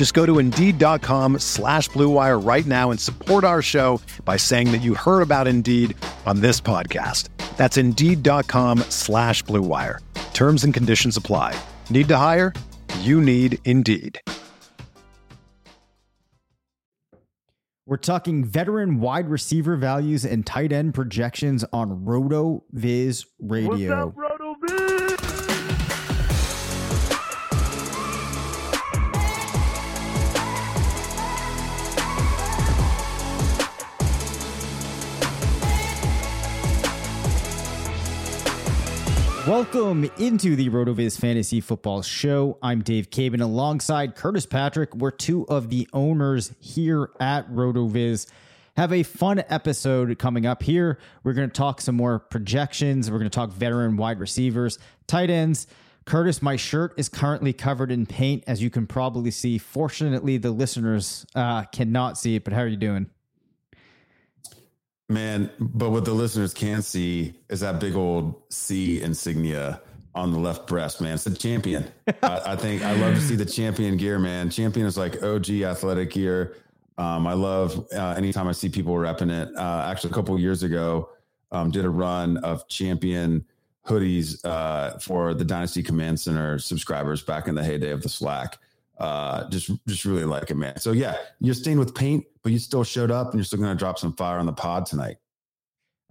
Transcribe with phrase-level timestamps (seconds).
[0.00, 4.78] Just go to Indeed.com slash BlueWire right now and support our show by saying that
[4.78, 7.28] you heard about Indeed on this podcast.
[7.58, 9.98] That's Indeed.com slash BlueWire.
[10.32, 11.54] Terms and conditions apply.
[11.90, 12.54] Need to hire?
[13.00, 14.22] You need Indeed.
[17.84, 24.06] We're talking veteran wide receiver values and tight end projections on RotoViz Radio.
[24.06, 24.99] What's up, Roto Viz?
[39.46, 42.58] Welcome into the RotoViz Fantasy Football Show.
[42.62, 44.94] I'm Dave Caban alongside Curtis Patrick.
[44.94, 48.26] We're two of the owners here at RotoViz.
[48.76, 50.98] Have a fun episode coming up here.
[51.24, 53.10] We're going to talk some more projections.
[53.10, 55.66] We're going to talk veteran wide receivers, tight ends.
[56.04, 59.56] Curtis, my shirt is currently covered in paint, as you can probably see.
[59.56, 63.08] Fortunately, the listeners uh, cannot see it, but how are you doing?
[65.10, 69.80] Man, but what the listeners can see is that big old C insignia
[70.14, 71.14] on the left breast, man.
[71.14, 71.90] It's the champion.
[72.22, 74.50] I, I, think I love to see the champion gear, man.
[74.50, 76.54] Champion is like OG athletic gear.
[76.96, 79.48] Um, I love uh, anytime I see people repping it.
[79.56, 81.10] Uh, actually, a couple years ago,
[81.50, 83.44] um, did a run of champion
[83.84, 88.58] hoodies uh, for the Dynasty Command Center subscribers back in the heyday of the Slack
[89.00, 90.78] uh, just just really like it, man.
[90.78, 93.76] So yeah, you're stained with paint, but you still showed up, and you're still going
[93.76, 95.16] to drop some fire on the pod tonight.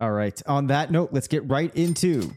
[0.02, 0.42] All right.
[0.48, 2.32] On that note, let's get right into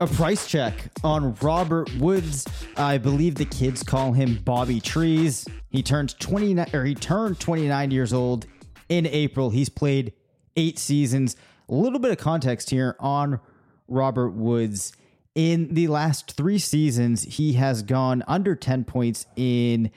[0.00, 2.46] a price check on Robert Woods.
[2.76, 5.46] I believe the kids call him Bobby Trees.
[5.70, 8.46] He turned 29 or he turned 29 years old
[8.88, 9.50] in April.
[9.50, 10.12] He's played
[10.56, 11.36] 8 seasons.
[11.68, 13.38] A little bit of context here on
[13.86, 14.92] Robert Woods.
[15.34, 19.90] In the last three seasons, he has gone under 10 points in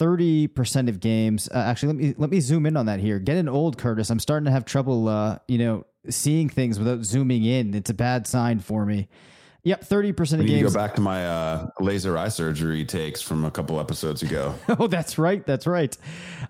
[0.00, 1.48] 30% of games.
[1.52, 3.18] Uh, actually, let me let me zoom in on that here.
[3.18, 4.10] Getting old, Curtis.
[4.10, 7.74] I'm starting to have trouble uh, you know, seeing things without zooming in.
[7.74, 9.08] It's a bad sign for me.
[9.64, 10.72] Yep, thirty percent of games.
[10.72, 14.56] go back to my uh, laser eye surgery takes from a couple episodes ago.
[14.68, 15.46] oh, that's right.
[15.46, 15.96] That's right.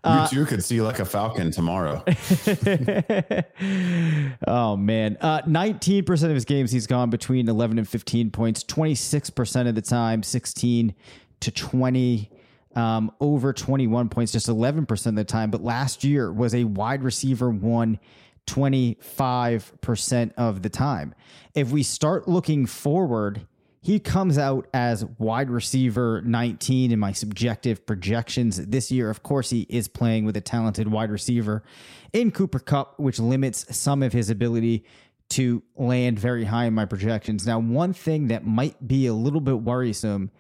[0.03, 2.03] Uh, you too could see like a falcon tomorrow.
[4.47, 8.62] oh man, uh, nineteen percent of his games he's gone between eleven and fifteen points.
[8.62, 10.94] Twenty six percent of the time, sixteen
[11.41, 12.31] to twenty.
[12.75, 15.50] Um, over 21 points, just 11% of the time.
[15.50, 17.99] But last year was a wide receiver one
[18.47, 21.15] 25% of the time.
[21.55, 23.47] If we start looking forward,
[23.81, 29.11] he comes out as wide receiver 19 in my subjective projections this year.
[29.11, 31.65] Of course, he is playing with a talented wide receiver
[32.13, 34.85] in Cooper Kupp, which limits some of his ability
[35.31, 37.47] to land very high in my projections.
[37.47, 40.31] Now, one thing that might be a little bit worrisome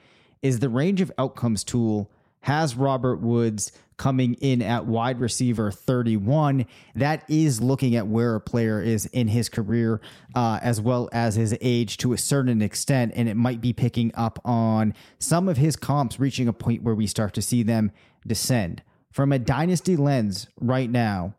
[0.42, 2.10] is the range of outcomes tool
[2.42, 6.66] has Robert Woods coming in at wide receiver 31.
[6.96, 10.00] That is looking at where a player is in his career,
[10.34, 13.12] uh, as well as his age to a certain extent.
[13.14, 16.94] And it might be picking up on some of his comps reaching a point where
[16.94, 17.92] we start to see them
[18.26, 18.82] descend.
[19.12, 21.34] From a dynasty lens right now,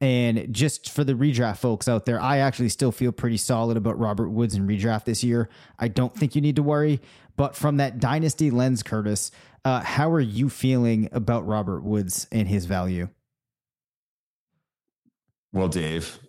[0.00, 3.98] and just for the redraft folks out there, I actually still feel pretty solid about
[3.98, 5.48] Robert Woods in redraft this year.
[5.78, 7.00] I don't think you need to worry.
[7.36, 9.30] But from that dynasty lens, Curtis,
[9.66, 13.08] uh, how are you feeling about Robert Woods and his value?
[15.52, 16.20] Well, Dave,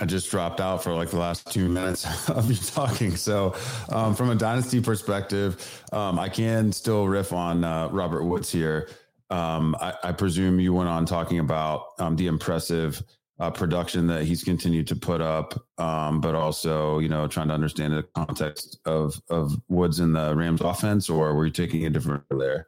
[0.00, 3.14] I just dropped out for like the last two minutes of you talking.
[3.14, 3.54] So,
[3.90, 8.88] um, from a dynasty perspective, um, I can still riff on uh, Robert Woods here.
[9.30, 13.00] Um, I, I, presume you went on talking about um, the impressive
[13.38, 17.54] uh, production that he's continued to put up, um, but also you know trying to
[17.54, 21.90] understand the context of of Woods in the Rams offense, or were you taking a
[21.90, 22.66] different there?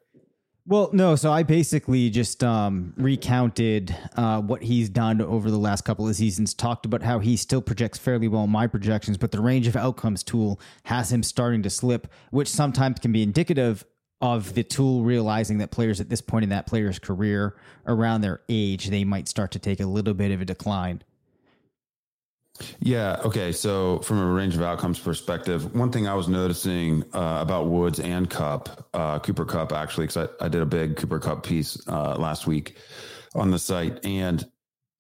[0.64, 1.16] Well, no.
[1.16, 6.14] So I basically just um, recounted uh, what he's done over the last couple of
[6.14, 6.54] seasons.
[6.54, 9.74] Talked about how he still projects fairly well in my projections, but the range of
[9.74, 13.84] outcomes tool has him starting to slip, which sometimes can be indicative
[14.20, 17.56] of the tool realizing that players at this point in that player's career,
[17.86, 21.02] around their age, they might start to take a little bit of a decline.
[22.80, 23.20] Yeah.
[23.24, 23.52] Okay.
[23.52, 27.98] So, from a range of outcomes perspective, one thing I was noticing uh, about Woods
[27.98, 31.80] and Kupp, uh, Cooper Kupp, actually, because I, I, did a big Cooper Kupp piece
[31.88, 32.76] uh, last week
[33.34, 34.44] on the site, and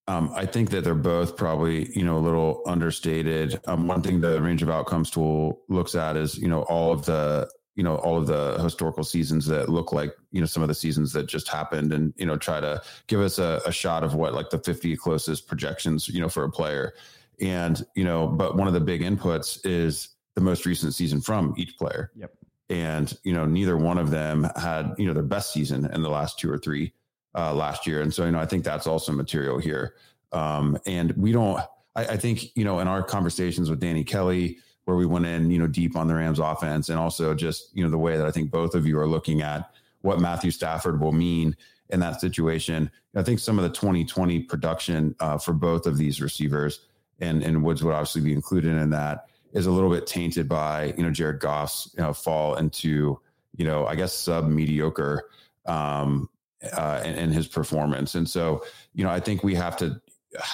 [0.08, 3.60] um, I think that they're both probably you know a little understated.
[3.66, 7.04] Um, one thing the range of outcomes tool looks at is you know all of
[7.04, 10.68] the you know all of the historical seasons that look like you know some of
[10.68, 14.02] the seasons that just happened and you know try to give us a, a shot
[14.02, 16.94] of what like the 50 closest projections you know for a player
[17.40, 21.54] and, you know, but one of the big inputs is the most recent season from
[21.56, 22.10] each player.
[22.16, 22.32] Yep.
[22.70, 26.08] And, you know, neither one of them had, you know, their best season in the
[26.08, 26.92] last two or three
[27.34, 28.00] uh, last year.
[28.00, 29.94] And so, you know, I think that's also material here.
[30.32, 31.60] Um, and we don't,
[31.94, 35.50] I, I think, you know, in our conversations with Danny Kelly, where we went in,
[35.50, 38.26] you know, deep on the Rams offense and also just, you know, the way that
[38.26, 39.70] I think both of you are looking at
[40.00, 41.56] what Matthew Stafford will mean
[41.90, 42.90] in that situation.
[43.14, 46.80] I think some of the 2020 production uh, for both of these receivers
[47.22, 50.92] and and Woods would obviously be included in that, is a little bit tainted by
[50.96, 53.18] you know Jared Goff's you know fall into
[53.56, 55.24] you know I guess sub mediocre
[55.64, 56.28] um,
[56.72, 60.00] uh, in his performance, and so you know I think we have to,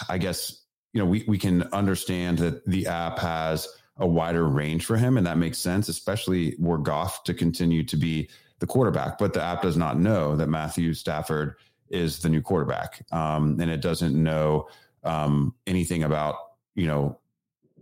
[0.09, 0.63] I guess
[0.93, 3.67] you know we we can understand that the app has
[3.97, 7.97] a wider range for him, and that makes sense, especially were Goff to continue to
[7.97, 8.29] be
[8.61, 9.19] the quarterback.
[9.19, 11.57] But the app does not know that Matthew Stafford
[11.89, 14.69] is the new quarterback, um, and it doesn't know
[15.05, 16.37] um, anything about
[16.79, 17.19] you know,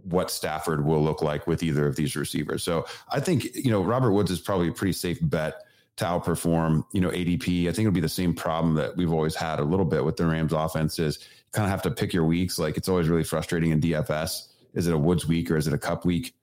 [0.04, 2.62] what Stafford will look like with either of these receivers.
[2.62, 5.62] So I think, you know, Robert Woods is probably a pretty safe bet
[5.96, 7.68] to outperform, you know, ADP.
[7.68, 10.16] I think it'll be the same problem that we've always had a little bit with
[10.16, 12.58] the Rams offense is you kind of have to pick your weeks.
[12.58, 14.48] Like it's always really frustrating in DFS.
[14.72, 16.34] Is it a Woods week or is it a Kupp week?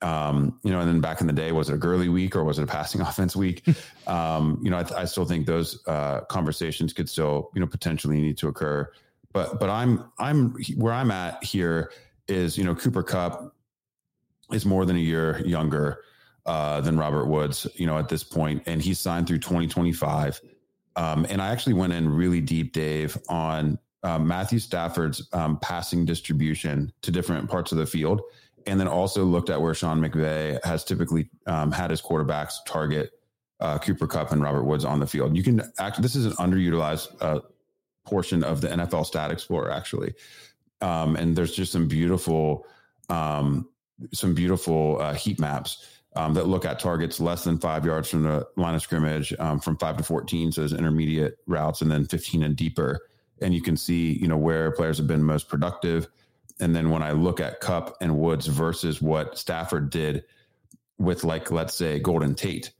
[0.00, 2.44] Um, you know, and then back in the day, was it a Gurley week or
[2.44, 3.66] was it a passing offense week?
[4.06, 8.18] um, you know, I, I, still think those uh, conversations could still, you know, potentially
[8.18, 8.90] need to occur
[9.32, 11.92] but but I'm I'm where I'm at here
[12.28, 13.54] is you know Cooper Kupp
[14.52, 16.02] is more than a year younger
[16.46, 20.40] uh, than Robert Woods, you know, at this point, and he's signed through 2025.
[20.96, 26.04] Um, and I actually went in really deep, Dave, on uh, Matthew Stafford's um, passing
[26.04, 28.22] distribution to different parts of the field,
[28.66, 33.12] and then also looked at where Sean McVay has typically um, had his quarterbacks target
[33.60, 35.36] uh, Cooper Kupp and Robert Woods on the field.
[35.36, 36.00] You can act.
[36.02, 37.40] This is an underutilized uh,
[38.04, 40.14] portion of the NFL Stat Explorer actually,
[40.80, 42.66] um, and there's just some beautiful
[43.08, 43.68] um,
[44.12, 45.86] some beautiful uh, heat maps
[46.16, 49.60] um, that look at targets less than five yards from the line of scrimmage, um,
[49.60, 53.00] from five to fourteen, so there's intermediate routes, and then fifteen and deeper,
[53.40, 56.08] and you can see you know where players have been most productive.
[56.58, 60.24] And then when I look at Kupp and Woods versus what Stafford did
[60.98, 62.70] with, like, let's say Golden Tate,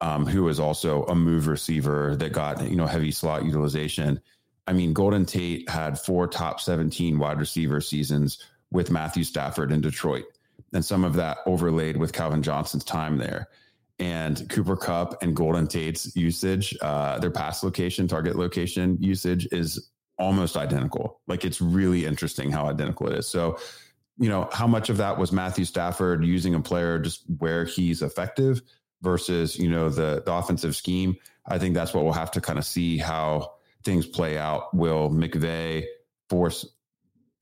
[0.00, 4.20] um, who is also a move receiver that got you know heavy slot utilization
[4.68, 9.80] I mean, Golden Tate had four top 17 wide receiver seasons with Matthew Stafford in
[9.80, 10.26] Detroit,
[10.74, 13.48] and some of that overlaid with Calvin Johnson's time there.
[13.98, 19.88] And Cooper Kupp and Golden Tate's usage, uh, their pass location, target location usage is
[20.18, 21.18] almost identical.
[21.26, 23.26] Like it's really interesting how identical it is.
[23.26, 23.58] So,
[24.18, 28.02] you know, how much of that was Matthew Stafford using a player just where he's
[28.02, 28.60] effective
[29.00, 31.16] versus, you know, the, the offensive scheme?
[31.46, 33.54] I think that's what we'll have to kind of see how
[33.84, 35.84] things play out, will McVay
[36.28, 36.66] force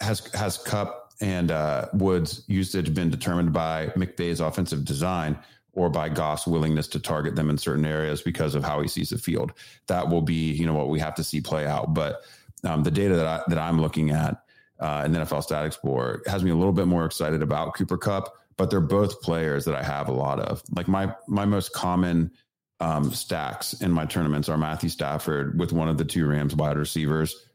[0.00, 5.38] has has Kupp and uh, Woods usage been determined by McVay's offensive design
[5.72, 9.10] or by Goff's willingness to target them in certain areas because of how he sees
[9.10, 9.52] the field?
[9.86, 11.94] That will be you know what we have to see play out.
[11.94, 12.22] But
[12.64, 14.42] um, the data that I that I'm looking at
[14.80, 17.98] uh, in the NFL Stat Explorer has me a little bit more excited about Cooper
[17.98, 18.34] Kupp.
[18.56, 20.62] But they're both players that I have a lot of.
[20.74, 22.30] Like my my most common
[22.80, 26.76] um, stacks in my tournaments are Matthew Stafford with one of the two Rams wide
[26.76, 27.46] receivers.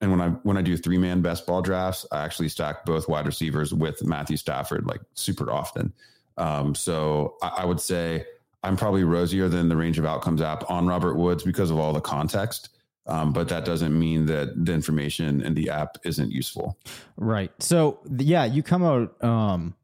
[0.00, 3.08] And when I when I do three man best ball drafts, I actually stack both
[3.08, 5.92] wide receivers with Matthew Stafford like super often.
[6.36, 8.26] Um, so I, I would say
[8.62, 11.92] I'm probably rosier than the range of outcomes app on Robert Woods because of all
[11.92, 12.70] the context.
[13.06, 16.78] Um, but that doesn't mean that the information in the app isn't useful.
[17.16, 17.52] Right.
[17.60, 19.74] So yeah, you come out um,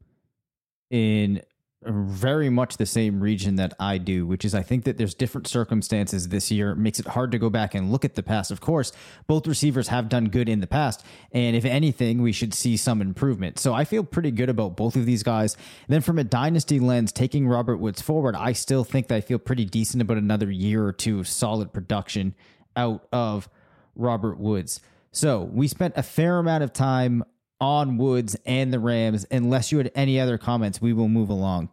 [0.90, 1.42] in
[1.82, 5.46] very much the same region that I do, which is I think that there's different
[5.46, 6.72] circumstances this year.
[6.72, 8.50] It makes it hard to go back and look at the past.
[8.50, 8.92] Of course,
[9.26, 13.00] both receivers have done good in the past, and if anything, we should see some
[13.00, 13.58] improvement.
[13.58, 15.54] So I feel pretty good about both of these guys.
[15.54, 19.20] And then from a dynasty lens, taking Robert Woods forward, I still think that I
[19.22, 22.34] feel pretty decent about another year or two of solid production
[22.76, 23.48] out of
[23.94, 24.80] Robert Woods.
[25.12, 27.24] So we spent a fair amount of time
[27.60, 29.26] on Woods and the Rams.
[29.30, 31.70] Unless you had any other comments, we will move along.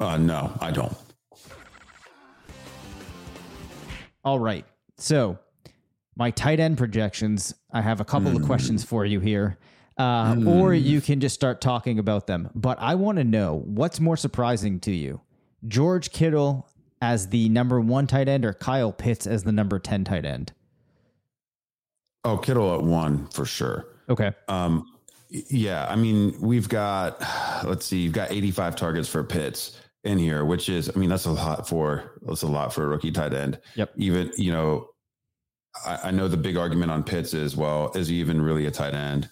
[0.00, 0.96] Uh, no, I don't.
[4.24, 4.64] All right.
[4.96, 5.38] So,
[6.16, 8.36] my tight end projections, I have a couple mm.
[8.36, 8.46] of hmm.
[8.46, 9.58] questions for you here.
[9.96, 10.48] Uh, mm.
[10.48, 12.50] Or you can just start talking about them.
[12.54, 15.20] But I want to know what's more surprising to you
[15.66, 16.68] George Kittle
[17.00, 20.52] as the number one tight end or Kyle Pitts as the number 10 tight end?
[22.24, 23.86] Oh, Kittle at one for sure.
[24.08, 24.32] Okay.
[24.48, 24.90] Um,
[25.30, 27.20] yeah, I mean, we've got
[27.64, 31.26] let's see, you've got 85 targets for Pitts in here, which is, I mean, that's
[31.26, 33.58] a lot for that's a lot for a rookie tight end.
[33.74, 33.92] Yep.
[33.96, 34.90] Even you know,
[35.84, 38.70] I, I know the big argument on Pitts is, well, is he even really a
[38.70, 39.28] tight end?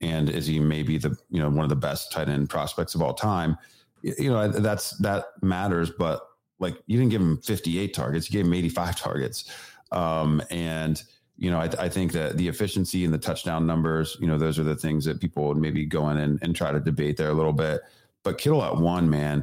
[0.00, 3.02] And is he maybe the you know one of the best tight end prospects of
[3.02, 3.56] all time?
[4.02, 6.26] You know, that's that matters, but
[6.58, 9.50] like you didn't give him 58 targets, you gave him 85 targets.
[9.92, 11.02] Um, and
[11.42, 14.60] you know, I, I, think that the efficiency and the touchdown numbers, you know, those
[14.60, 17.30] are the things that people would maybe go in and, and try to debate there
[17.30, 17.80] a little bit.
[18.22, 19.38] But Kittle at one, man,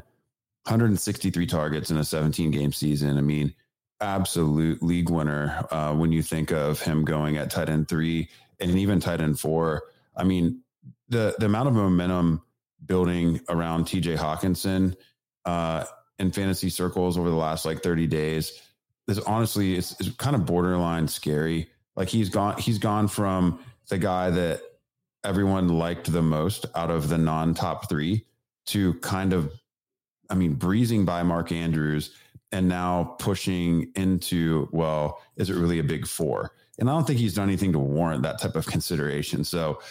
[0.63, 3.17] 163 targets in a 17 game season.
[3.17, 3.53] I mean,
[3.99, 8.29] absolute league winner uh, when you think of him going at tight end three
[8.61, 9.83] and even tight end four.
[10.15, 10.61] I mean,
[11.09, 12.43] the the amount of momentum
[12.85, 14.95] building around TJ Hockenson
[15.43, 15.83] uh,
[16.17, 18.57] in fantasy circles over the last like 30 days
[19.09, 21.67] is honestly it's, it's kind of borderline scary
[21.99, 24.61] like he's gone, he's gone from the guy that
[25.25, 28.25] everyone liked the most out of the non top three
[28.67, 29.51] to kind of,
[30.29, 32.15] I mean, breezing by Mark Andrews
[32.53, 36.53] and now pushing into, well, is it really a big four?
[36.79, 39.43] And I don't think he's done anything to warrant that type of consideration.
[39.43, 39.81] So,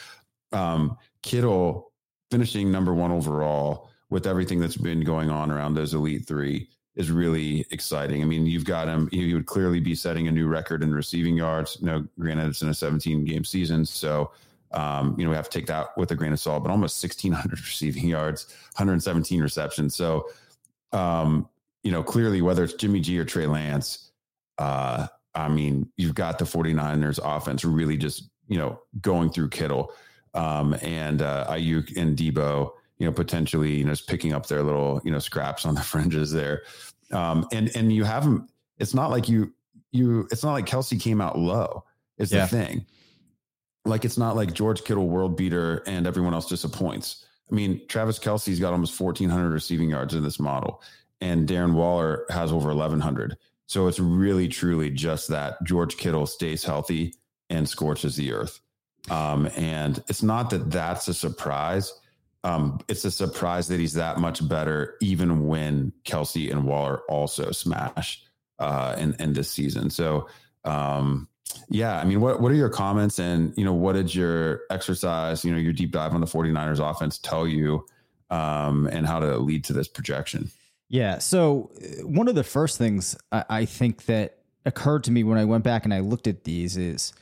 [0.52, 1.92] um, Kittle
[2.30, 7.12] finishing number one overall with everything that's been going on around those elite three is
[7.12, 8.22] really exciting.
[8.22, 11.36] I mean, you've got him, he would clearly be setting a new record in receiving
[11.36, 11.78] yards.
[11.80, 13.86] You know, granted, it's in a 17 game season.
[13.86, 14.32] So,
[14.72, 17.02] um, you know, we have to take that with a grain of salt, but almost
[17.02, 19.94] 1,600 receiving yards, 117 receptions.
[19.94, 20.28] So,
[20.92, 21.48] um,
[21.84, 24.10] you know, clearly, whether it's Jimmy G or Trey Lance,
[24.58, 29.92] uh, I mean, you've got the 49ers offense really just, you know, going through Kittle
[30.34, 34.62] um, and uh, Aiyuk and Deebo you know, potentially, you know, just picking up their
[34.62, 36.62] little, you know, scraps on the fringes there.
[37.12, 38.50] Um, and and you haven't.
[38.78, 39.52] It's not like you
[39.92, 40.28] you.
[40.30, 41.84] It's not like Kelce came out low.
[42.18, 42.46] Is yeah.
[42.46, 42.86] the thing.
[43.84, 47.24] Like it's not like George Kittle world beater and everyone else disappoints.
[47.50, 50.82] I mean, Travis Kelce's got almost 1,400 receiving yards in this model,
[51.20, 53.38] and Darren Waller has over 1,100.
[53.66, 57.14] So it's really, truly just that George Kittle stays healthy
[57.50, 58.60] and scorches the earth.
[59.10, 61.92] Um, and it's not that that's a surprise
[62.48, 67.50] um, it's a surprise that he's that much better, even when Kelce and Waller also
[67.50, 68.22] smash
[68.58, 69.90] uh, in in this season.
[69.90, 70.28] So,
[70.64, 71.28] um,
[71.68, 75.44] yeah, I mean, what what are your comments, and you know, what did your exercise,
[75.44, 77.84] you know, your deep dive on the 49ers offense tell you,
[78.30, 80.50] um, and how to lead to this projection?
[80.88, 81.18] Yeah.
[81.18, 85.36] So uh, one of the first things I, I think that occurred to me when
[85.36, 87.12] I went back and I looked at these is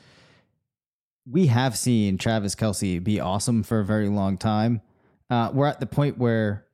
[1.28, 4.82] we have seen Travis Kelce be awesome for a very long time
[5.30, 6.66] uh, we're at the point where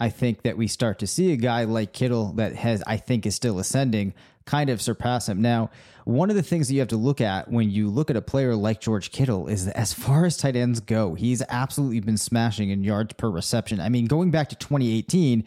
[0.00, 3.26] I think that we start to see a guy like Kittle that has, I think,
[3.26, 4.12] is still ascending,
[4.44, 5.40] kind of surpass him.
[5.40, 5.70] Now,
[6.04, 8.20] one of the things that you have to look at when you look at a
[8.20, 12.18] player like George Kittle is that as far as tight ends go, he's absolutely been
[12.18, 13.80] smashing in yards per reception.
[13.80, 15.44] I mean, going back to 2018,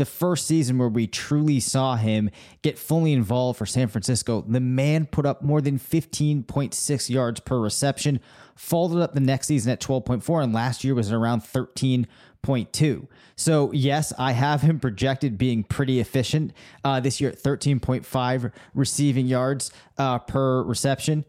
[0.00, 2.30] the first season where we truly saw him
[2.62, 7.58] get fully involved for San Francisco, the man put up more than 15.6 yards per
[7.60, 8.18] reception,
[8.56, 13.08] followed up the next season at 12.4, and last year was around 13.2.
[13.36, 19.26] So, yes, I have him projected being pretty efficient uh, this year at 13.5 receiving
[19.26, 21.26] yards uh, per reception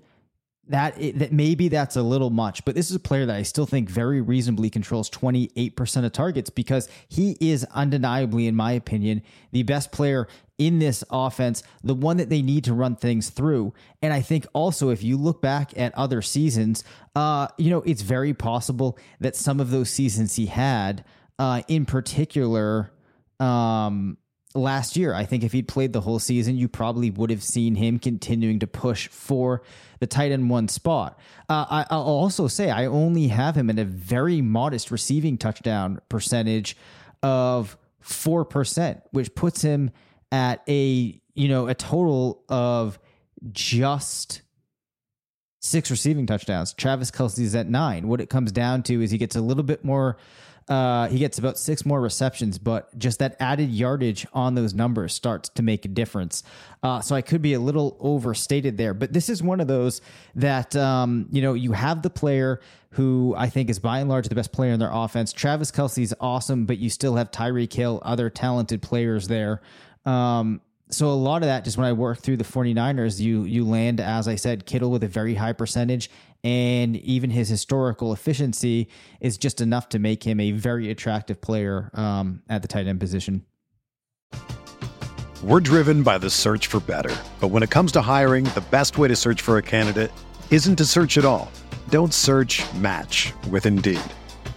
[0.72, 3.66] that that maybe that's a little much, but this is a player that I still
[3.66, 9.64] think very reasonably controls 28% of targets because he is undeniably, in my opinion, the
[9.64, 13.74] best player in this offense, the one that they need to run things through.
[14.02, 16.84] And I think also, if you look back at other seasons,
[17.16, 21.04] uh, you know, it's very possible that some of those seasons he had,
[21.40, 22.92] uh, in particular,
[23.40, 24.18] um,
[24.54, 25.14] last year.
[25.14, 28.60] I think if he'd played the whole season, you probably would have seen him continuing
[28.60, 29.62] to push for
[30.00, 31.20] the tight end one spot.
[31.50, 36.02] Uh, I, I'll also say I only have him in a very modest receiving touchdown
[36.10, 36.76] percentage
[37.24, 39.92] of 4%, which puts him
[40.32, 43.00] at a, you know, a total of
[43.52, 44.42] just
[45.60, 46.74] six receiving touchdowns.
[46.74, 48.08] Travis Kelce's at nine.
[48.08, 50.18] What it comes down to is he gets a little bit more
[50.72, 55.14] uh, he gets about six more receptions, but just that added yardage on those numbers
[55.14, 56.44] starts to make a difference.
[56.82, 60.00] Uh, so I could be a little overstated there, but this is one of those
[60.36, 62.62] that um, you know you have the player
[62.92, 65.34] who I think is by and large the best player in their offense.
[65.34, 69.62] Travis Kelce's awesome, but you still have Tyreek Hill, other talented players there.
[70.06, 70.62] Um,
[70.92, 74.00] so a lot of that just when I work through the 49ers, you you land
[74.00, 76.10] as I said Kittle with a very high percentage
[76.44, 81.92] and even his historical efficiency is just enough to make him a very attractive player
[81.94, 83.46] um, at the tight end position.
[85.44, 87.16] We're driven by the search for better.
[87.40, 90.12] But when it comes to hiring, the best way to search for a candidate
[90.52, 91.52] isn't to search at all.
[91.90, 94.02] Don't search match with Indeed.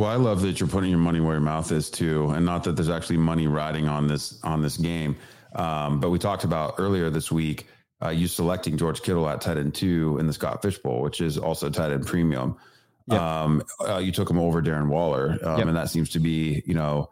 [0.00, 2.64] Well, I love that you're putting your money where your mouth is too, and not
[2.64, 5.18] that there's actually money riding on this on this game.
[5.54, 7.66] Um, but we talked about earlier this week
[8.02, 11.20] uh, you selecting George Kittle at tight end two in the Scott Fish Bowl, which
[11.20, 12.56] is also tight end premium.
[13.08, 13.20] Yep.
[13.20, 15.66] Um, uh, you took him over Darren Waller, um, yep.
[15.66, 17.10] and that seems to be you know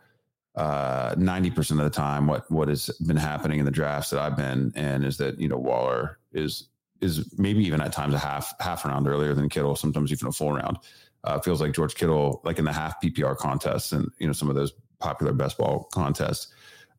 [0.55, 4.21] uh, ninety percent of the time what what has been happening in the drafts that
[4.21, 6.71] I've been in is that you know Waller is
[7.03, 10.33] is maybe even at times a half half round earlier than Kittle, sometimes even a
[10.33, 10.79] full round.
[11.25, 14.49] Uh, feels like George Kittle, like in the half PPR contests and you know some
[14.49, 16.49] of those popular best ball contests,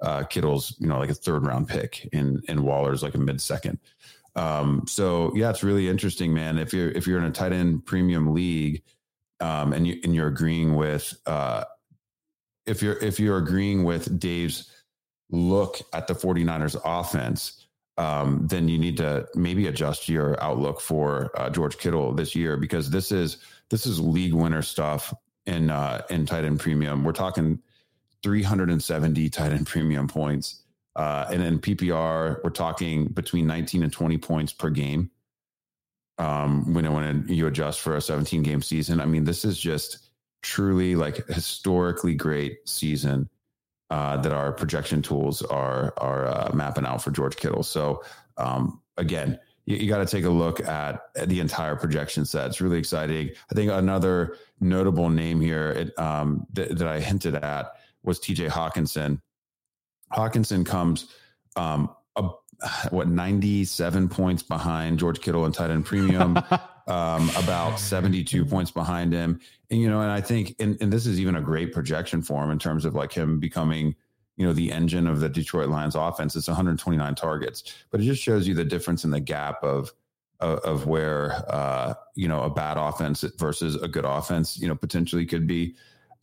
[0.01, 3.41] uh, Kittle's you know like a third round pick, in in Waller's like a mid
[3.41, 3.79] second.
[4.35, 6.57] Um, so yeah, it's really interesting, man.
[6.57, 8.83] If you're if you're in a tight end premium league,
[9.39, 11.63] um, and you and you're agreeing with uh,
[12.65, 14.71] if you're if you're agreeing with Dave's
[15.31, 21.31] look at the 49ers offense, um, then you need to maybe adjust your outlook for
[21.39, 23.37] uh, George Kittle this year because this is
[23.69, 25.13] this is league winner stuff
[25.45, 27.03] in uh, in tight end premium.
[27.03, 27.59] We're talking
[28.23, 30.63] 370 tight end premium points,
[30.95, 35.11] uh, and in PPR we're talking between 19 and 20 points per game.
[36.17, 40.09] Um, when when you adjust for a 17 game season, I mean this is just
[40.41, 43.29] truly like historically great season
[43.89, 47.63] uh, that our projection tools are are uh, mapping out for George Kittle.
[47.63, 48.03] So
[48.37, 52.47] um, again, you, you got to take a look at, at, the entire projection set.
[52.47, 53.29] It's really exciting.
[53.51, 58.49] I think another notable name here it, um, th- that I hinted at was TJ
[58.49, 59.21] Hockenson.
[60.11, 61.13] Hockenson comes
[61.55, 62.29] um, a,
[62.89, 66.37] what 97 points behind George Kittle and tight end premium,
[66.87, 69.39] um, about 72 points behind him.
[69.69, 72.43] And, you know, and I think, and, and this is even a great projection for
[72.43, 73.95] him in terms of like him becoming–
[74.39, 76.33] you know the engine of the Detroit Lions offense.
[76.35, 79.91] It's 129 targets, but it just shows you the difference in the gap of
[80.39, 84.75] of, of where uh, you know a bad offense versus a good offense, you know,
[84.75, 85.75] potentially could be.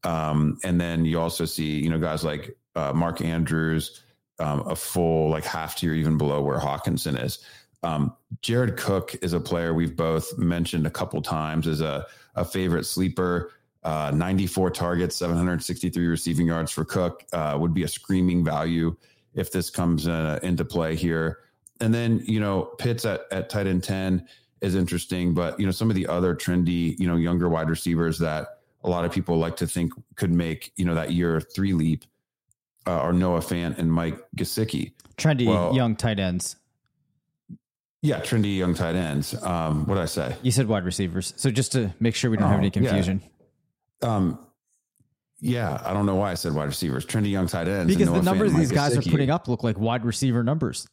[0.02, 4.02] Um, and then you also see you know guys like uh, Mark Andrews,
[4.38, 7.44] um, a full like half tier even below where Hockenson is.
[7.82, 12.46] Um, Jared Cook is a player we've both mentioned a couple times as a, a
[12.46, 13.52] favorite sleeper.
[13.86, 18.96] Uh, 94 targets, 763 receiving yards for Cook uh, would be a screaming value
[19.32, 21.38] if this comes uh, into play here.
[21.80, 24.26] And then, you know, Pitts at, at tight end 10
[24.60, 28.18] is interesting, but, you know, some of the other trendy, you know, younger wide receivers
[28.18, 31.72] that a lot of people like to think could make, you know, that year three
[31.72, 32.04] leap
[32.88, 34.94] uh, are Noah Fant and Mike Gesicki.
[35.16, 36.56] Trendy well, young tight ends.
[38.02, 39.40] Yeah, trendy young tight ends.
[39.44, 40.34] Um, what did I say?
[40.42, 41.34] You said wide receivers.
[41.36, 43.20] So just to make sure we don't oh, have any confusion.
[43.22, 43.30] Yeah.
[44.02, 44.38] Um,
[45.40, 47.04] yeah, I don't know why I said wide receivers.
[47.04, 47.94] Trendy young tight ends.
[47.94, 50.86] Because the numbers these guys are putting up look like wide receiver numbers.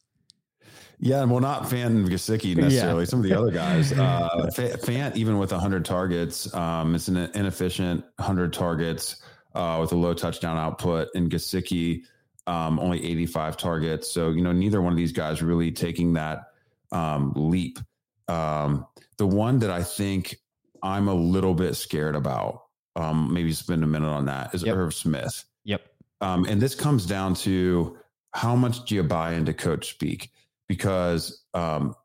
[0.99, 3.01] Yeah, well, not Fant Gesicki necessarily.
[3.01, 3.09] Yeah.
[3.09, 3.91] Some of the other guys.
[3.91, 9.21] Uh, Fant, even with 100 targets, um, it's an inefficient 100 targets
[9.53, 11.09] uh, with a low touchdown output.
[11.15, 12.03] And Gesicki,
[12.47, 14.11] um, only 85 targets.
[14.11, 16.43] So, you know, neither one of these guys really taking that
[16.91, 17.79] um, leap.
[18.27, 18.87] Um,
[19.17, 20.37] the one that I think
[20.81, 22.62] I'm a little bit scared about,
[22.95, 24.75] um, maybe spend a minute on that, is yep.
[24.75, 25.43] Irv Smith.
[25.65, 25.81] Yep.
[26.21, 27.97] Um, and this comes down to
[28.33, 30.31] how much do you buy into coach speak?
[30.67, 31.95] Because um,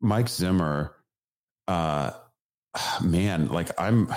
[0.00, 0.96] Mike Zimmer,
[1.68, 2.10] uh,
[3.02, 4.12] man, like I'm,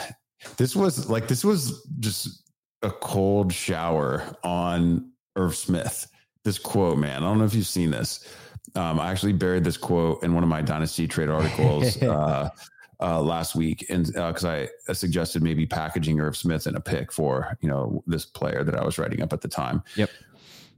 [0.58, 6.08] this was like, this was just a cold shower on Irv Smith.
[6.44, 8.28] This quote, man, I don't know if you've seen this.
[8.76, 12.50] Um, I actually buried this quote in one of my Dynasty trade articles uh,
[13.00, 17.12] uh, last week, and because uh, I suggested maybe packaging Irv Smith in a pick
[17.12, 19.84] for you know this player that I was writing up at the time.
[19.96, 20.10] Yep.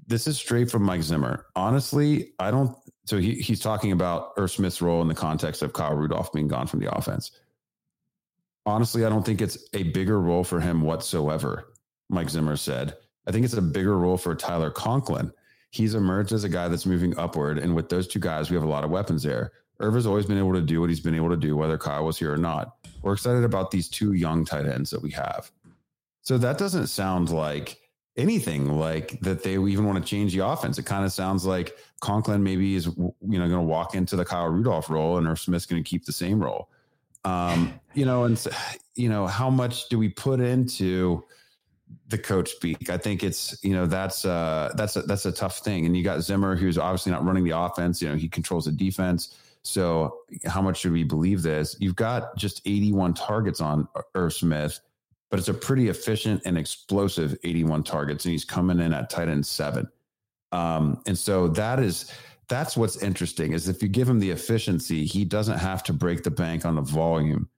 [0.08, 1.46] This is straight from Mike Zimmer.
[1.56, 2.76] Honestly, I don't.
[3.06, 6.48] So he, he's talking about Irv Smith's role in the context of Kyle Rudolph being
[6.48, 7.32] gone from the offense.
[8.66, 11.74] Honestly, I don't think it's a bigger role for him whatsoever.
[12.10, 12.98] Mike Zimmer said.
[13.26, 15.34] I think it's a bigger role for Tyler Conklin
[15.72, 17.60] he's emerged as a guy that's moving upward.
[17.60, 19.52] And with those two guys, we have a lot of weapons there.
[19.80, 22.06] Irv has always been able to do what he's been able to do, whether Kyle
[22.06, 22.78] was here or not.
[23.02, 25.52] We're excited about these two young tight ends that we have.
[26.22, 27.78] So that doesn't sound like
[28.18, 30.78] anything like that they even want to change the offense.
[30.78, 34.26] It kind of sounds like Conklin maybe is you know going to walk into the
[34.26, 36.70] Kyle Rudolph role and Irv Smith's going to keep the same role.
[37.24, 38.44] Um, you know, and
[38.96, 41.24] you know how much do we put into
[42.10, 42.90] the coach speak.
[42.90, 45.86] I think it's you know that's uh that's a, that's a tough thing.
[45.86, 48.02] And you got Zimmer, who's obviously not running the offense.
[48.02, 49.36] You know he controls the defense.
[49.68, 51.76] So how much should we believe this?
[51.80, 54.80] You've got just 81 targets on Irv Smith,
[55.30, 59.30] but it's a pretty efficient and explosive 81 targets, and he's coming in at tight
[59.30, 59.88] end seven.
[60.52, 62.12] Um, and so that is
[62.48, 66.24] that's what's interesting is if you give him the efficiency, he doesn't have to break
[66.24, 67.50] the bank on the volume.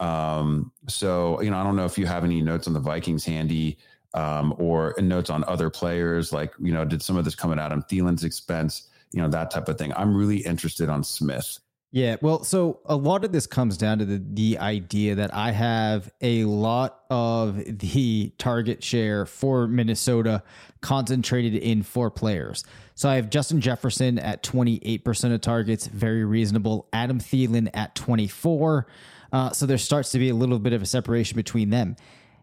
[0.00, 3.24] Um, so, you know, I don't know if you have any notes on the Vikings
[3.24, 3.78] handy
[4.12, 7.58] um, or notes on other players, like, you know, did some of this come at
[7.58, 9.92] Adam Thielen's expense, you know, that type of thing.
[9.96, 11.60] I'm really interested on Smith.
[11.92, 15.52] Yeah, well, so a lot of this comes down to the, the idea that I
[15.52, 20.42] have a lot of the target share for Minnesota
[20.80, 22.64] concentrated in four players.
[22.96, 26.88] So I have Justin Jefferson at 28% of targets, very reasonable.
[26.92, 28.88] Adam Thielen at 24.
[29.32, 31.94] Uh, so there starts to be a little bit of a separation between them.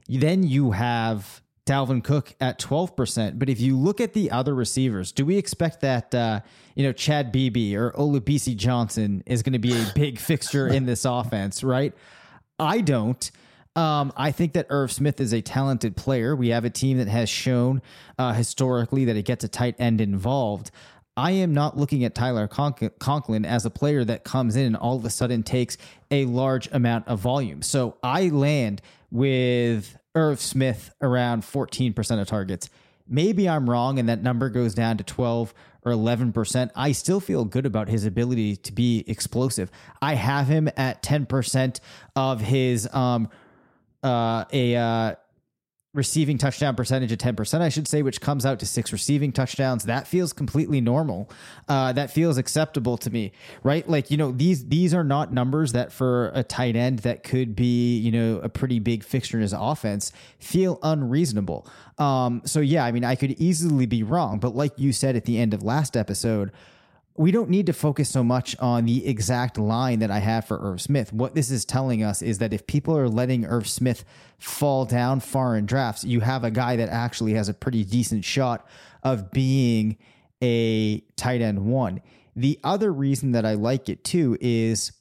[0.07, 3.37] Then you have Dalvin Cook at 12%.
[3.37, 6.41] But if you look at the other receivers, do we expect that, uh,
[6.75, 10.85] you know, Chad Beebe or Olabisi Johnson is going to be a big fixture in
[10.85, 11.93] this offense, right?
[12.59, 13.29] I don't.
[13.75, 16.35] Um, I think that Irv Smith is a talented player.
[16.35, 17.81] We have a team that has shown
[18.17, 20.71] uh, historically that it gets a tight end involved.
[21.15, 24.95] I am not looking at Tyler Conklin as a player that comes in and all
[24.97, 25.77] of a sudden takes
[26.09, 27.61] a large amount of volume.
[27.61, 32.69] So I land with Irv Smith around 14% of targets.
[33.07, 36.69] Maybe I'm wrong and that number goes down to 12 or 11%.
[36.75, 39.71] I still feel good about his ability to be explosive.
[40.01, 41.79] I have him at 10%
[42.15, 43.29] of his um
[44.03, 45.15] uh a uh
[45.93, 49.83] receiving touchdown percentage of 10%, I should say, which comes out to six receiving touchdowns.
[49.83, 51.29] That feels completely normal.
[51.67, 53.87] Uh, that feels acceptable to me, right?
[53.89, 57.57] Like, you know, these, these are not numbers that for a tight end that could
[57.57, 61.67] be, you know, a pretty big fixture in his offense feel unreasonable.
[61.97, 65.25] Um, so yeah, I mean, I could easily be wrong, but like you said at
[65.25, 66.53] the end of last episode,
[67.15, 70.59] we don't need to focus so much on the exact line that I have for
[70.59, 71.11] Irv Smith.
[71.11, 74.05] What this is telling us is that if people are letting Irv Smith
[74.39, 78.23] fall down far in drafts, you have a guy that actually has a pretty decent
[78.23, 78.65] shot
[79.03, 79.97] of being
[80.41, 82.01] a tight end one.
[82.35, 84.93] The other reason that I like it too is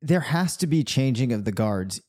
[0.00, 2.00] there has to be changing of the guards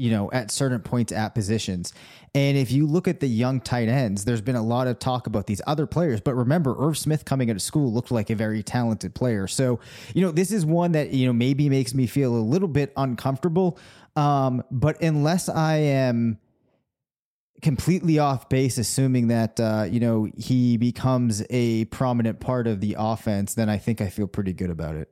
[0.00, 1.92] you know, at certain points at positions.
[2.34, 5.26] And if you look at the young tight ends, there's been a lot of talk
[5.26, 6.20] about these other players.
[6.20, 9.46] But remember, Irv Smith coming out of school looked like a very talented player.
[9.46, 9.78] So,
[10.14, 12.92] you know, this is one that, you know, maybe makes me feel a little bit
[12.96, 13.78] uncomfortable.
[14.16, 16.38] Um, but unless I am
[17.60, 22.96] completely off base, assuming that uh, you know he becomes a prominent part of the
[22.98, 25.10] offense, then I think I feel pretty good about it.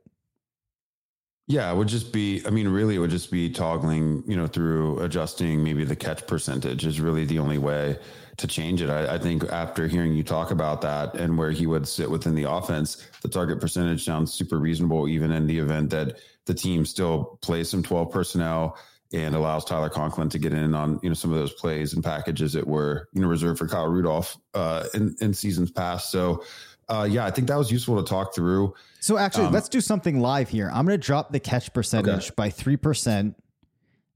[1.49, 4.45] Yeah, it would just be, I mean, really, it would just be toggling, you know,
[4.45, 7.97] through adjusting maybe the catch percentage is really the only way
[8.37, 8.89] to change it.
[8.91, 12.35] I, I, think after hearing you talk about that and where he would sit within
[12.35, 16.85] the offense, the target percentage sounds super reasonable, even in the event that the team
[16.85, 18.77] still plays some 12 personnel
[19.11, 22.03] and allows Tyler Conklin to get in on, you know, some of those plays and
[22.03, 26.11] packages that were, you know, reserved for Kyle Rudolph uh, in, in seasons past.
[26.11, 26.43] So,
[26.89, 28.73] uh, yeah, I think that was useful to talk through.
[28.99, 30.69] So actually, um, let's do something live here.
[30.73, 32.33] I'm going to drop the catch percentage okay.
[32.35, 33.35] by three percent.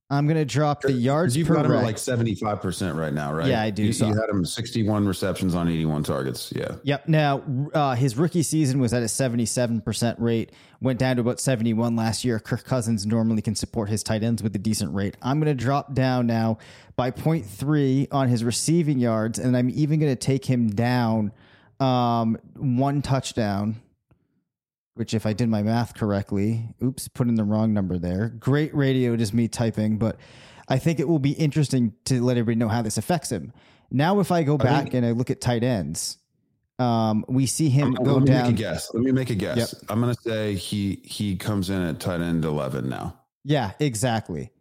[0.09, 1.83] I'm going to drop the yards You've per got him rec.
[1.83, 3.47] like 75 percent right now, right?
[3.47, 3.83] Yeah, I do.
[3.83, 4.07] You, so.
[4.07, 6.53] you had him 61 receptions on 81 targets.
[6.55, 6.75] Yeah.
[6.83, 7.07] Yep.
[7.07, 7.41] Now
[7.73, 10.51] uh, his rookie season was at a 77 percent rate.
[10.81, 12.39] Went down to about 71 last year.
[12.39, 15.17] Kirk Cousins normally can support his tight ends with a decent rate.
[15.21, 16.59] I'm going to drop down now
[16.95, 21.31] by 0.3 on his receiving yards, and I'm even going to take him down
[21.83, 23.81] um, one touchdown,
[24.95, 28.29] which if I did my math correctly, oops, put in the wrong number there.
[28.29, 30.17] Great radio, just me typing, but
[30.69, 33.51] I think it will be interesting to let everybody know how this affects him.
[33.91, 36.17] Now, if I go back I think, and I look at tight ends,
[36.79, 38.43] um, we see him I'm, go let me down.
[38.43, 38.93] Make a guess.
[38.93, 39.57] Let me make a guess.
[39.57, 39.91] Yep.
[39.91, 43.19] I'm going to say he he comes in at tight end 11 now.
[43.43, 44.51] Yeah, exactly.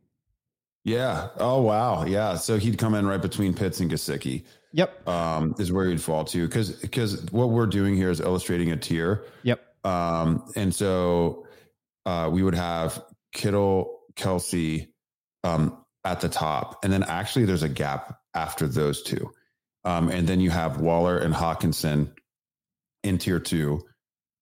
[0.85, 1.29] Yeah.
[1.39, 2.05] Oh wow.
[2.05, 2.35] Yeah.
[2.35, 4.45] So he'd come in right between Pitts and Gesicki.
[4.73, 5.09] Yep.
[5.09, 8.77] Um, is where you'd fall to because because what we're doing here is illustrating a
[8.77, 9.25] tier.
[9.43, 9.61] Yep.
[9.85, 11.47] Um, and so
[12.07, 14.89] uh, we would have Kittle, Kelce
[15.45, 19.31] um, at the top, and then actually there's a gap after those two,
[19.85, 22.13] um, and then you have Waller and Hockenson
[23.03, 23.83] in tier two.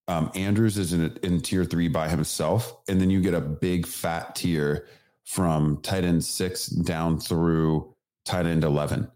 [0.06, 3.86] Um, Andrews is in, in tier three by himself, and then you get a big
[3.86, 4.86] fat tier
[5.24, 9.10] from tight end six down through tight end eleven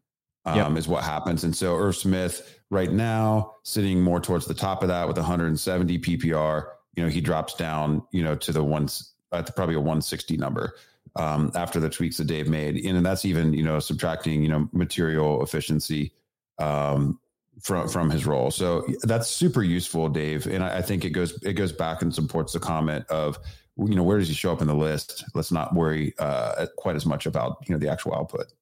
[0.45, 0.79] um, yep.
[0.79, 1.45] is what happens.
[1.45, 5.99] And so Irv Smith right now sitting more towards the top of that with 170
[5.99, 6.67] PPR.
[6.97, 10.75] You know, he drops down, you know, to the ones at probably a 160 number
[11.17, 14.69] um, after the tweaks that Dave made, and that's even you know subtracting you know
[14.73, 16.13] material efficiency
[16.59, 17.19] um,
[17.61, 18.51] from from his role.
[18.51, 20.47] So that's super useful, Dave.
[20.47, 23.39] And I, I think it goes it goes back and supports the comment of
[23.77, 25.25] you know where does he show up in the list?
[25.35, 28.53] Let's not worry uh, quite as much about you know the actual output.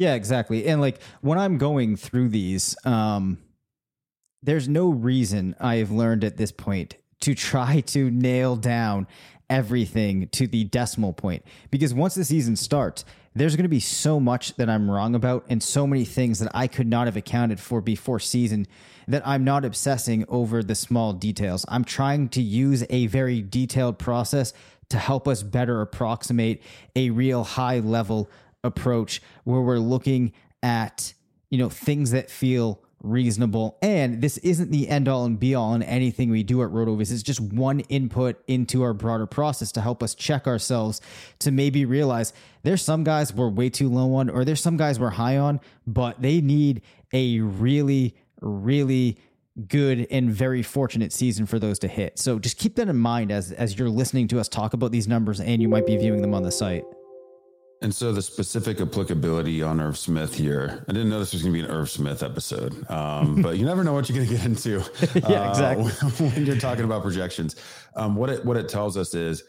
[0.00, 0.66] Yeah, exactly.
[0.66, 3.36] And like when I'm going through these, um,
[4.42, 9.06] there's no reason I've learned at this point to try to nail down
[9.50, 14.18] everything to the decimal point because once the season starts, there's going to be so
[14.18, 17.60] much that I'm wrong about and so many things that I could not have accounted
[17.60, 18.66] for before season
[19.06, 21.66] that I'm not obsessing over the small details.
[21.68, 24.54] I'm trying to use a very detailed process
[24.88, 26.62] to help us better approximate
[26.96, 28.30] a real high level
[28.64, 31.14] approach where we're looking at
[31.50, 33.78] you know things that feel reasonable.
[33.80, 37.10] And this isn't the end all and be all in anything we do at rotoviz.
[37.10, 41.00] It's just one input into our broader process to help us check ourselves
[41.38, 45.00] to maybe realize there's some guys we're way too low on or there's some guys
[45.00, 49.16] we're high on but they need a really really
[49.66, 52.18] good and very fortunate season for those to hit.
[52.18, 55.08] So just keep that in mind as as you're listening to us talk about these
[55.08, 56.84] numbers and you might be viewing them on the site
[57.82, 61.54] and so the specific applicability on Irv Smith here, I didn't know this was going
[61.54, 64.34] to be an Irv Smith episode, um, but you never know what you're going to
[64.34, 64.84] get into.
[65.30, 65.90] yeah, uh, exactly.
[66.28, 67.56] when you're talking about projections,
[67.96, 69.44] um, what it what it tells us is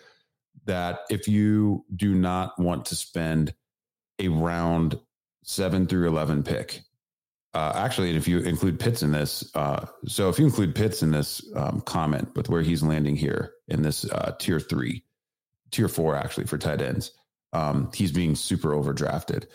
[0.65, 3.53] that if you do not want to spend
[4.19, 4.97] a round
[5.43, 6.83] seven through eleven pick,
[7.53, 11.11] uh, actually, if you include Pitts in this, uh, so if you include Pitts in
[11.11, 15.03] this um, comment with where he's landing here in this uh, tier three,
[15.69, 17.11] tier four actually for tight ends
[17.53, 19.45] um, he's being super overdrafted.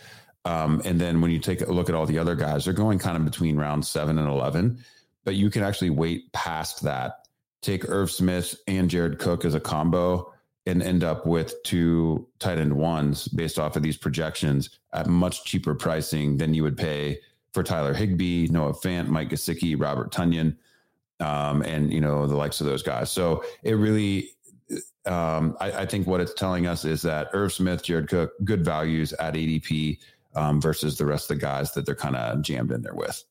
[0.44, 2.98] Um, and then when you take a look at all the other guys, they're going
[2.98, 4.78] kind of between round seven and 11,
[5.24, 7.26] but you can actually wait past that,
[7.62, 10.32] take Irv Smith and Jared Cook as a combo
[10.66, 15.44] and end up with two tight end ones based off of these projections at much
[15.44, 17.18] cheaper pricing than you would pay
[17.52, 20.56] for Tyler Higbee, Noah Fant, Mike Gesicki, Robert Tonyan,
[21.20, 23.10] um, and you know the likes of those guys.
[23.10, 24.35] So it really
[25.06, 28.64] um, I, I, think what it's telling us is that Irv Smith, Jared Cook, good
[28.64, 29.98] values at ADP
[30.34, 33.24] um, versus the rest of the guys that they're kind of jammed in there with.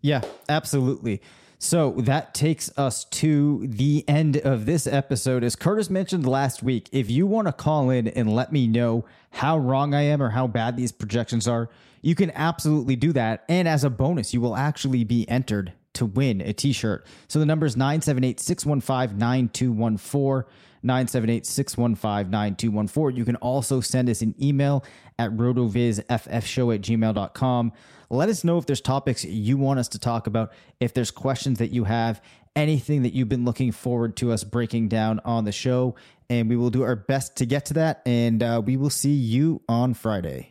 [0.00, 1.22] Yeah, absolutely.
[1.58, 5.42] So that takes us to the end of this episode.
[5.42, 9.06] As Curtis mentioned last week, if you want to call in and let me know
[9.30, 11.70] how wrong I am or how bad these projections are,
[12.02, 13.44] you can absolutely do that.
[13.48, 17.06] And as a bonus, you will actually be entered to win a t shirt.
[17.28, 20.50] So the number is 978 615 9214.
[20.82, 23.16] 978 615 9214.
[23.16, 24.84] You can also send us an email
[25.18, 27.72] at rotovizffshow at gmail.com.
[28.08, 31.58] Let us know if there's topics you want us to talk about, if there's questions
[31.58, 32.22] that you have,
[32.54, 35.96] anything that you've been looking forward to us breaking down on the show.
[36.30, 38.02] And we will do our best to get to that.
[38.06, 40.50] And uh, we will see you on Friday.